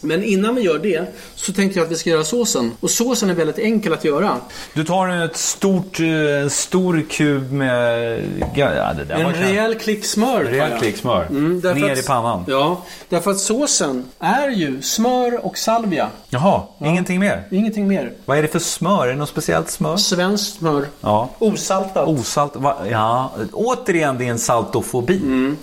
[0.00, 2.72] Men innan vi gör det så tänkte jag att vi ska göra såsen.
[2.80, 4.36] Och såsen är väldigt enkel att göra.
[4.74, 6.06] Du tar ett stort, eh,
[6.42, 8.22] en stor kub med...
[8.54, 10.44] Ja, det där En rejäl klick smör.
[10.44, 11.26] tar Rejäl klick smör.
[11.30, 12.44] Mm, Ner att- i pannan.
[12.48, 16.08] Ja, därför att såsen är ju smör och salvia.
[16.28, 17.44] Jaha, ingenting mer?
[17.50, 18.12] Ingenting mer.
[18.24, 19.06] Vad är det för smör?
[19.06, 19.96] Är det något speciellt smör?
[19.96, 20.84] Svenskt smör.
[21.00, 21.28] Ja.
[21.38, 22.08] Osaltat.
[22.08, 22.56] Osalt?
[22.56, 22.76] Va?
[22.90, 25.16] Ja, återigen det är en saltofobi.
[25.16, 25.56] Mm.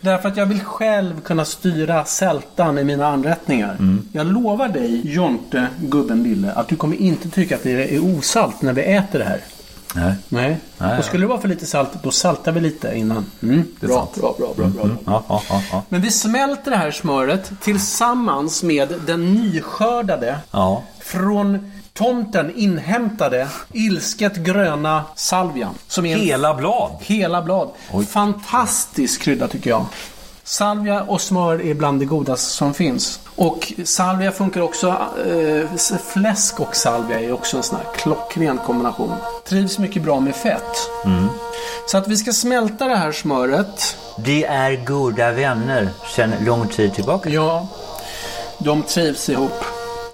[0.00, 3.73] Därför att jag vill själv kunna styra sältan i mina anrättningar.
[3.78, 4.08] Mm.
[4.12, 8.62] Jag lovar dig, Jonte, gubben Lille, att du kommer inte tycka att det är osalt
[8.62, 9.40] när vi äter det här.
[9.94, 10.14] Nej.
[10.28, 10.56] Nej.
[10.78, 10.98] Nej.
[10.98, 13.26] Och skulle det vara för lite salt, då saltar vi lite innan.
[13.42, 13.64] Mm.
[13.80, 14.14] Det är bra, sant.
[14.14, 14.96] bra, bra, bra, bra.
[15.06, 15.82] Ja, ja, ja, ja.
[15.88, 20.82] Men vi smälter det här smöret tillsammans med den nyskördade ja.
[21.00, 25.74] från tomten inhämtade ilsket gröna salvian.
[25.88, 26.90] Som är en Hela blad.
[27.00, 27.70] Hela blad.
[28.08, 29.86] Fantastisk krydda tycker jag.
[30.46, 33.20] Salvia och smör är bland det godaste som finns.
[33.36, 34.88] Och salvia funkar också,
[35.26, 39.12] eh, fläsk och salvia är också en sån här klockren kombination.
[39.48, 40.90] Trivs mycket bra med fett.
[41.86, 43.96] Så att vi ska smälta det här smöret.
[44.16, 47.28] De är goda vänner sedan lång tid tillbaka.
[47.28, 47.66] Ja,
[48.58, 49.64] de trivs ihop.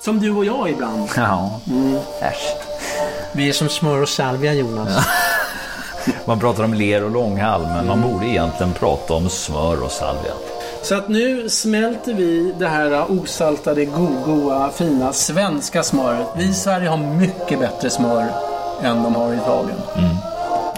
[0.00, 1.08] Som du och jag ibland.
[1.16, 1.60] Ja.
[2.20, 2.56] Äsch.
[3.32, 5.06] Vi är som smör och salvia Jonas.
[6.24, 10.32] Man pratar om ler och långhalm, men man borde egentligen prata om smör och salvia.
[10.82, 16.26] Så att nu smälter vi det här osaltade, go- goa, fina svenska smöret.
[16.36, 18.26] Vi i Sverige har mycket bättre smör
[18.82, 19.78] än de har i Italien.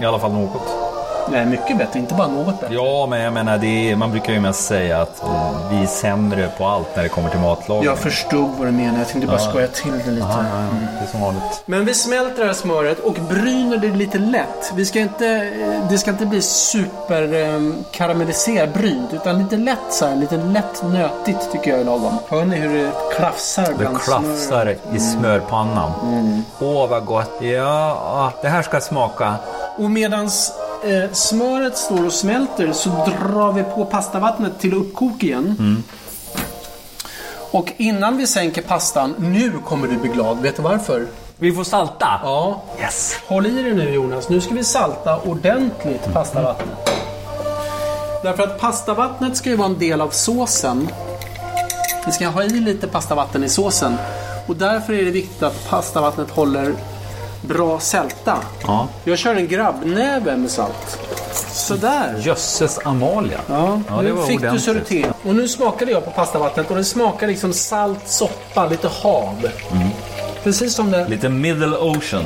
[0.00, 0.91] I alla fall något.
[1.30, 2.74] Nej, mycket bättre, inte bara något bättre.
[2.74, 5.86] Ja, men jag menar, det är, man brukar ju mest säga att eh, vi är
[5.86, 7.84] sämre på allt när det kommer till matlagning.
[7.84, 10.26] Jag förstod vad du menar, jag tänkte bara skoja till det lite.
[10.30, 10.88] Ja, ja, ja.
[11.00, 11.62] Det är som vanligt.
[11.66, 14.72] Men vi smälter det här smöret och bryner det lite lätt.
[14.74, 19.78] Vi ska inte, eh, det ska inte bli super eh, karamelliserat brynt, utan lite lätt
[19.90, 22.18] så här, lite lätt nötigt tycker jag är lagom.
[22.28, 24.80] Hör ni hur det klafsar Det bland klafsar smöret?
[24.94, 25.92] i smörpannan.
[26.60, 27.30] Åh, vad gott.
[27.40, 29.34] Ja, det här ska smaka.
[29.78, 30.52] Och medans
[30.84, 35.82] eh, smöret står och smälter så drar vi på pastavattnet till uppkok igen.
[37.52, 40.40] Och innan vi sänker pastan, nu kommer du bli glad.
[40.40, 41.06] Vet du varför?
[41.38, 42.20] Vi får salta.
[42.22, 42.62] Ja.
[42.80, 43.16] Yes.
[43.26, 44.28] Håll i dig nu Jonas.
[44.28, 46.90] Nu ska vi salta ordentligt pastavattnet.
[48.22, 50.88] Därför att pastavattnet ska ju vara en del av såsen.
[52.06, 53.96] Vi ska ha i lite pastavatten i såsen.
[54.46, 56.74] Och därför är det viktigt att pastavattnet håller
[57.42, 58.38] bra sälta.
[58.62, 58.88] Ja.
[59.04, 60.98] Jag kör en grabbnäve med salt.
[61.52, 62.20] Sådär.
[62.22, 63.38] Jösses Amalia.
[63.48, 64.62] Ja, Ja, nu fick du ordentligt.
[64.64, 65.06] så det till.
[65.22, 69.48] Och nu smakade jag på pastavattnet och det smakar liksom salt soppa, lite hav.
[70.42, 71.08] Precis som det...
[71.08, 72.24] Lite Middle Ocean.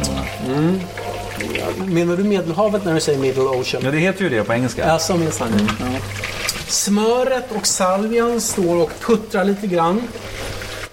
[1.76, 3.83] Menar du Medelhavet när du säger Middle Ocean?
[3.85, 4.87] Ja, det heter ju det på engelska.
[4.88, 5.68] Ja, som minsann.
[5.81, 5.87] Ja.
[6.68, 10.02] Smöret och salvian står och puttrar lite grann.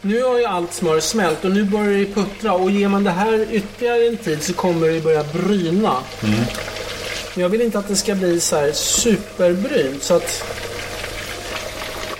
[0.06, 3.12] Nu har ju allt smör smält och nu börjar det puttra och ger man det
[3.12, 5.96] här ytterligare en tid så kommer det börja bryna.
[6.22, 10.44] Men Jag vill inte att det ska bli så här superbrynt så att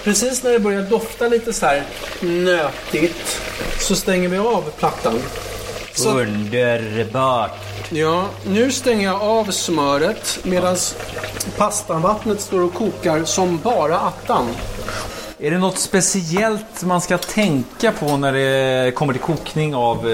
[0.04, 1.84] precis när det börjar dofta lite så här
[2.22, 3.42] nötigt
[3.80, 5.20] så stänger vi av plattan.
[5.94, 7.60] Så Underbart.
[7.90, 10.78] Ja, nu stänger jag av smöret medan
[11.58, 14.48] pastavattnet står och kokar som bara attan.
[15.44, 20.14] Är det något speciellt man ska tänka på när det kommer till kokning av eh,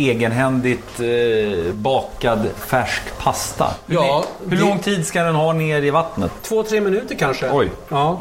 [0.00, 3.74] egenhändigt eh, bakad färsk pasta?
[3.86, 6.32] Hur, Ja, hur det- lång tid ska den ha ner i vattnet?
[6.42, 7.50] Två, tre minuter kanske.
[7.52, 7.70] Oj.
[7.88, 8.20] Ja.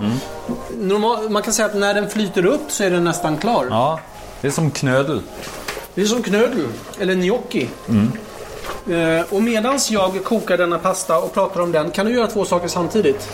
[0.78, 3.68] Normal, man kan säga att när den flyter upp så är den nästan klar.
[3.70, 4.00] Ja,
[4.42, 5.22] det är som knödel.
[5.96, 6.68] Det är som knödel,
[7.00, 7.70] eller gnocchi.
[8.90, 12.46] Eh, och medans jag kokar denna pasta och pratar om den kan du göra två
[12.46, 13.28] saker samtidigt.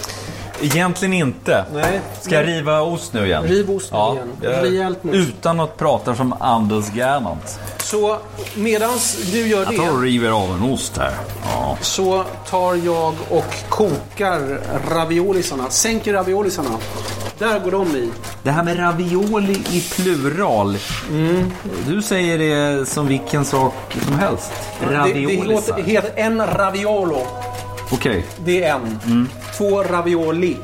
[0.61, 1.65] Egentligen inte.
[1.73, 2.01] Nej.
[2.21, 3.43] Ska jag riva ost nu igen?
[3.43, 4.27] Riv osten ja, igen.
[4.41, 5.17] jag- Rejält nu.
[5.17, 7.59] Utan att prata som Anders Gernandt.
[7.77, 8.17] Så
[8.55, 11.11] medans du gör Jag tar och det river av en ost här.
[11.53, 11.77] Ja.
[11.81, 14.59] så tar jag och kokar
[14.95, 15.69] raviolisarna.
[15.69, 16.69] Sänker raviolisarna.
[17.37, 18.09] Där går de i.
[18.43, 20.77] Det här med ravioli i plural.
[21.87, 23.73] Du säger det som vilken sak
[24.05, 24.51] som helst.
[24.79, 25.51] Det, det Raviolisar.
[25.53, 27.27] låter, heter en raviolo.
[27.91, 28.25] Okej.
[28.45, 29.29] Det är en.
[29.57, 30.57] Två ravioli.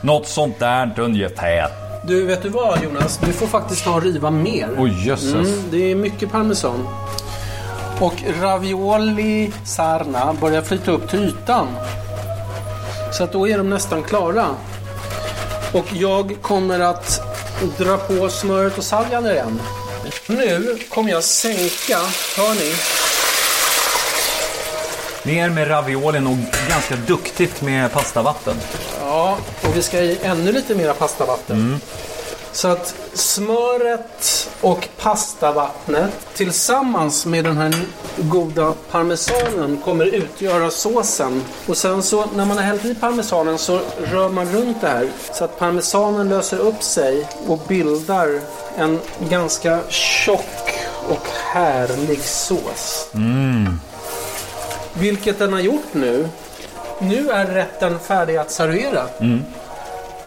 [0.00, 1.68] Något sånt där ungefär.
[2.04, 3.18] Du, vet du vad Jonas?
[3.24, 4.68] Du får faktiskt ta och riva mer.
[4.78, 5.34] Oj jösses.
[5.34, 6.88] Mm, det är mycket parmesan.
[8.00, 11.66] Och ravioli sarna börjar flyta upp till ytan.
[13.12, 14.46] Så att då är de nästan klara.
[15.72, 17.20] Och jag kommer att
[17.78, 19.60] dra på smöret och saljan igen.
[20.26, 21.98] Nu kommer jag sänka,
[22.36, 22.72] hör ni?
[25.28, 26.36] Ner med raviolin och
[26.68, 28.56] ganska duktigt med pastavatten.
[29.00, 31.80] Ja, och vi ska i ännu lite mera pastavatten.
[32.52, 37.74] Så att smöret och pastavattnet tillsammans med den här
[38.16, 41.44] goda parmesanen kommer utgöra såsen.
[41.66, 43.80] Och sen så när man har hällt i parmesanen så
[44.12, 48.40] rör man runt det här så att parmesanen löser upp sig och bildar
[48.76, 53.08] en ganska tjock och härlig sås.
[54.98, 56.28] Vilket den har gjort nu.
[57.00, 59.02] Nu är rätten färdig att servera.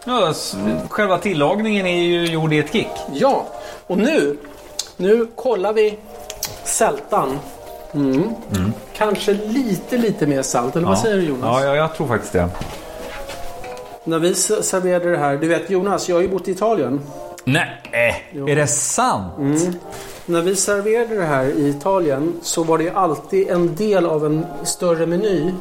[0.05, 0.55] Ja, s-
[0.89, 2.87] själva tillagningen är ju gjord i ett kick.
[3.13, 3.45] Ja,
[3.87, 4.37] och nu,
[4.97, 5.97] nu kollar vi
[6.63, 7.39] sältan.
[7.93, 8.33] Mm.
[8.97, 10.75] Kanske lite, lite mer salt.
[10.75, 11.41] Eller vad säger du Jonas?
[11.43, 12.49] Ja, ja, jag tror faktiskt det.
[14.03, 15.37] När vi serverade det här.
[15.37, 17.01] Du vet Jonas, jag har ju bott i Italien.
[17.43, 19.33] Nej, är det sant?
[20.31, 24.45] När vi serverade det här i Italien så var det alltid en del av en
[24.63, 25.51] större meny.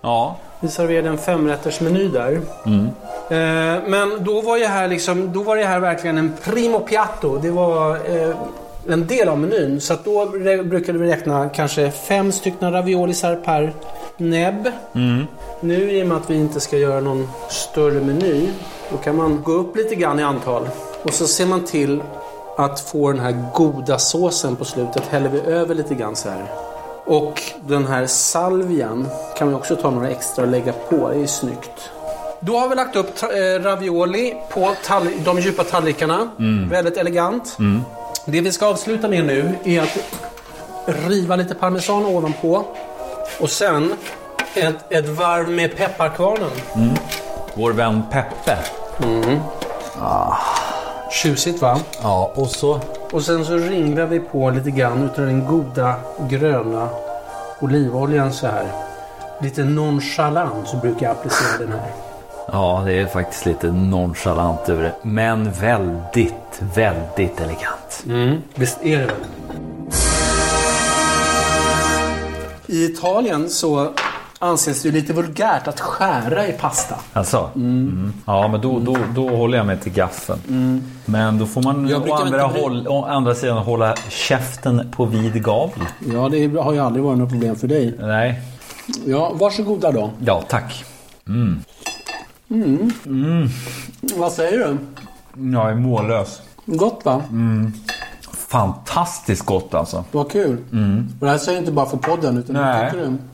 [0.00, 0.36] Ja.
[0.60, 2.32] Vi serverade en femrättersmeny där.
[3.30, 7.38] Eh, men då var, ju här liksom, då var det här verkligen en primo piatto.
[7.38, 8.36] Det var eh,
[8.88, 9.80] en del av menyn.
[9.80, 10.26] Så då
[10.64, 13.72] brukade vi räkna kanske fem stycken raviolisar per
[14.16, 14.68] näbb.
[15.60, 18.48] Nu i och med att vi inte ska göra någon större meny.
[18.90, 20.68] Då kan man gå upp lite grann i antal.
[21.02, 22.00] Och så ser man till
[22.58, 25.02] att få den här goda såsen på slutet.
[25.10, 26.44] Häller vi över lite grann så här.
[27.04, 31.08] Och den här salvian kan vi också ta några extra och lägga på.
[31.08, 31.90] Det är snyggt.
[32.40, 34.74] Då har vi lagt upp eh, ravioli på
[35.24, 36.28] de djupa tallrikarna.
[36.70, 37.56] Väldigt elegant.
[38.24, 39.98] Det vi ska avsluta med nu är att
[40.86, 42.64] riva lite parmesan ovanpå.
[43.40, 43.94] Och sen
[44.54, 46.50] ett, ett varv med pepparkvarnen.
[47.54, 48.58] Vår vän Peppe.
[51.10, 51.80] Tjusigt va?
[52.02, 52.80] Ja, och så...
[53.12, 55.94] Och sen så ringlar vi på lite grann utav den goda
[56.28, 56.88] gröna
[57.60, 58.66] olivoljan så här.
[59.40, 61.90] Lite nonchalant så brukar jag applicera den här.
[62.52, 64.92] Ja, det är faktiskt lite nonchalant över det.
[65.02, 68.04] Men väldigt, väldigt elegant.
[68.54, 69.14] Visst är det väl?
[72.66, 73.92] I Italien så
[74.38, 76.96] anses det ju lite vulgärt att skära i pasta.
[77.12, 77.50] Alltså?
[77.54, 78.12] Mm.
[78.24, 80.82] Ja, men då, då, då håller jag mig till gaffeln.
[81.04, 85.84] Men då får man å andra, håll, å andra sidan hålla käften på vid gavel.
[86.12, 87.94] Ja, det har ju aldrig varit något problem för dig.
[88.00, 88.42] Nej.
[89.06, 90.10] Ja, varsågoda då.
[90.24, 90.84] Ja, tack.
[94.16, 94.78] Vad säger du?
[95.52, 96.40] Jag är mållös.
[96.66, 97.22] Gott va?
[98.48, 100.04] Fantastiskt gott alltså.
[100.12, 100.56] Vad kul.
[101.20, 102.92] Och det här säger jag inte bara för podden utan Nej.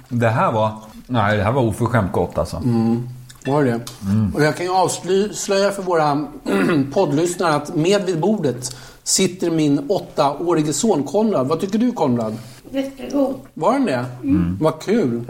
[0.09, 0.73] Det här var...
[1.07, 2.63] Nej, det här var oförskämt gott alltså.
[3.47, 3.81] Var det
[4.35, 6.27] Och jag kan ju avslöja för våra
[6.93, 11.49] poddlyssnare att med vid bordet sitter min åttaårige son Konrad.
[11.49, 12.37] Vad tycker du Konrad?
[12.71, 13.35] Jättegod.
[13.55, 14.05] Var den det?
[14.61, 15.25] Vad kul.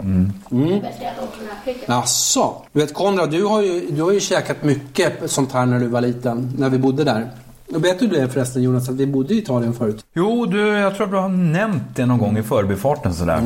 [1.85, 2.53] Jaså?
[2.73, 5.87] Du vet Konrad, du har, ju, du har ju käkat mycket sånt här när du
[5.87, 6.53] var liten.
[6.57, 7.29] När vi bodde där.
[7.73, 10.05] Och vet du det förresten Jonas, att vi bodde i Italien förut?
[10.13, 13.41] Jo, du, jag tror att du har nämnt det någon gång i förbifarten sådär.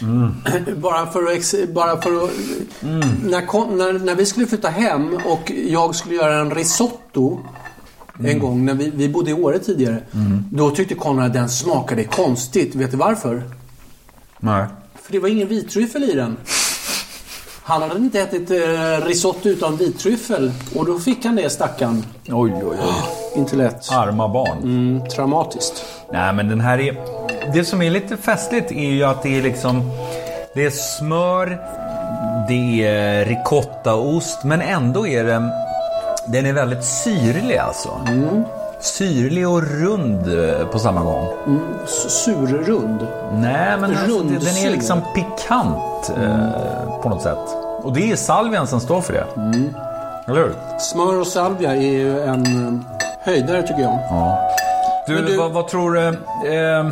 [0.76, 1.68] Bara för att...
[1.74, 2.30] Bara för att
[3.24, 7.38] när, Kon- när, när vi skulle flytta hem och jag skulle göra en risotto
[8.24, 10.02] en gång när vi, vi bodde i Åre tidigare.
[10.52, 12.74] Då tyckte Konrad att den smakade konstigt.
[12.74, 13.42] Vet du varför?
[14.38, 14.64] Nej.
[15.02, 16.36] För det var ingen vitryffel i den.
[17.62, 20.52] Han hade inte ätit eh, risotto utan vitryffel.
[20.74, 22.04] Och då fick han det stackarn.
[22.28, 22.76] Oj, oj, oj.
[23.36, 23.92] Inte lätt.
[23.92, 24.58] Arma barn.
[24.62, 25.84] Mm, traumatiskt.
[26.12, 26.96] Nej, men den här är...
[27.54, 29.90] Det som är lite festligt är ju att det är liksom...
[30.54, 31.46] Det är smör,
[32.48, 35.50] det är ricottaost, men ändå är den...
[36.26, 37.88] Den är väldigt syrlig alltså.
[38.80, 41.28] Syrlig och rund eh, på samma gång.
[41.84, 43.06] S- Surrund.
[43.32, 47.38] Nej, men alltså, det- den är liksom pikant eh, på något sätt.
[47.82, 49.24] Och det är salvian som står för det.
[50.28, 50.54] Eller hur?
[50.78, 53.98] Smör och salvia är ju en eh, höjdare tycker jag.
[55.06, 56.06] Du, Men du- Vad, vad tror du?
[56.54, 56.86] Eh,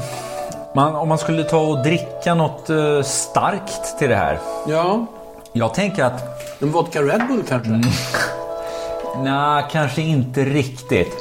[0.75, 4.39] man, om man skulle ta och dricka något eh, starkt till det här.
[4.69, 5.07] Ja,
[5.53, 6.23] Jag tänker att,
[6.63, 7.69] en vodka Red Bull kanske?
[7.69, 7.83] Mm.
[9.25, 11.17] nej, kanske inte riktigt.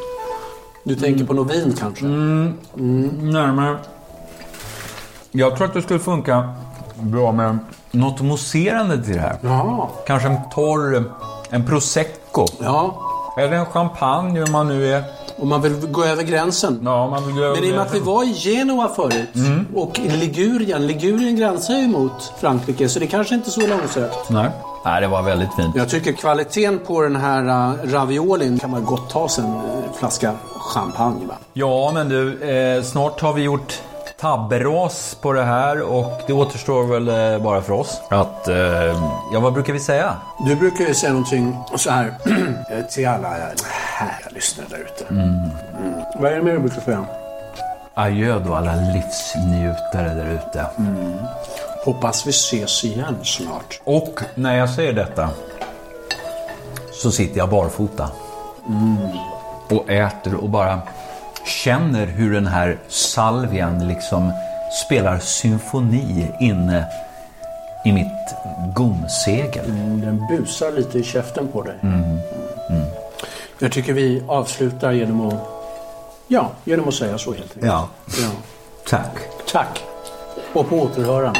[0.83, 2.05] Du tänker på något vin kanske?
[2.05, 3.77] Närmare.
[5.31, 6.53] Jag tror att det skulle funka
[6.95, 7.57] bra med
[7.91, 9.37] något mousserande till det här.
[9.41, 9.89] Ja.
[10.07, 11.03] Kanske en torr,
[11.49, 12.45] en prosecco.
[12.59, 12.97] Ja,
[13.37, 15.03] Eller en champagne om man nu är...
[15.37, 16.81] om man vill gå över gränsen.
[16.83, 19.29] Ja, man vill gå Men i och med att vi var i Genua förut
[19.75, 20.87] och i Ligurien.
[20.87, 24.29] Ligurien gränsar ju mot Frankrike så det kanske inte är så långsökt.
[24.29, 24.49] Nej.
[24.85, 25.75] Nej, det var väldigt fint.
[25.75, 29.93] Jag tycker kvaliteten på den här uh, raviolin kan man gott ta sig en uh,
[29.99, 31.33] flaska champagne va?
[31.53, 33.81] Ja, men du, eh, snart har vi gjort
[34.19, 38.55] tabberas på det här och det återstår väl eh, bara för oss att, eh,
[39.33, 40.15] ja vad brukar vi säga?
[40.47, 42.13] Du brukar ju säga någonting så här
[42.91, 43.27] till alla
[43.97, 45.05] härliga lyssnare där ute.
[45.09, 45.49] Mm.
[46.15, 47.05] Vad är det mer du brukar säga?
[47.93, 50.65] Adjö då alla livsnjutare där ute.
[51.85, 53.81] Hoppas vi ses igen snart.
[53.83, 55.29] Och när jag säger detta
[56.91, 58.09] så sitter jag barfota.
[59.69, 60.81] Och äter och bara
[61.63, 64.31] känner hur den här salvian liksom
[64.85, 66.85] spelar symfoni inne
[67.85, 68.35] i mitt
[68.75, 69.65] gomsegel.
[70.01, 71.75] Den busar lite i käften på dig.
[71.81, 72.19] Mm.
[73.59, 75.33] Jag tycker vi avslutar genom att,
[76.27, 77.65] ja, genom att säga så helt enkelt.
[77.65, 78.29] Ja, Ja.
[78.87, 79.17] tack.
[79.51, 79.83] Tack.
[80.53, 81.39] Och på återhörande.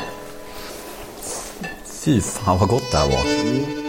[2.04, 3.87] Fy fan vad gott det här var.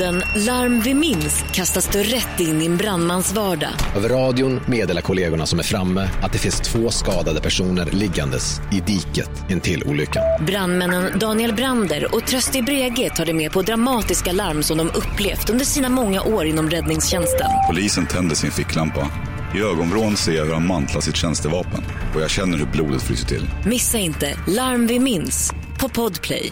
[0.00, 3.70] Podden Larm vi minns kastas du rätt in i en brandmans vardag.
[3.96, 8.80] Över radion meddelar kollegorna som är framme att det finns två skadade personer liggandes i
[8.80, 10.22] diket intill olyckan.
[10.46, 15.50] Brandmännen Daniel Brander och Trösti Brege tar dig med på dramatiska larm som de upplevt
[15.50, 17.46] under sina många år inom räddningstjänsten.
[17.68, 19.10] Polisen tänder sin ficklampa.
[19.54, 21.80] I ögonvrån ser jag hur han mantlar sitt tjänstevapen.
[22.14, 23.50] Och jag känner hur blodet fryser till.
[23.66, 26.50] Missa inte Larm vi minns på Podplay.